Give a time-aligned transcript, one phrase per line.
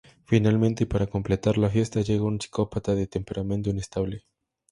[0.25, 4.25] Finalmente y para completar la fiesta llega un psicópata de temperamento inestable.